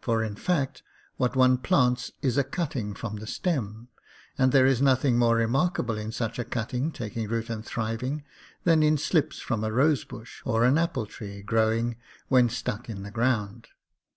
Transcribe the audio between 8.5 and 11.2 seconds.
than in slips from a rosebush or an apple